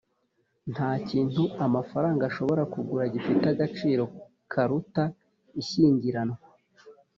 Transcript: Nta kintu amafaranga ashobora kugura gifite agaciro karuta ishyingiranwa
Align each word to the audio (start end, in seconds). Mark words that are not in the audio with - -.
Nta 0.73 0.89
kintu 1.09 1.43
amafaranga 1.65 2.21
ashobora 2.29 2.63
kugura 2.73 3.03
gifite 3.13 3.43
agaciro 3.53 4.03
karuta 4.51 5.03
ishyingiranwa 5.61 6.37